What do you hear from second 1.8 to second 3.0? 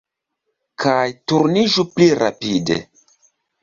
pli rapide!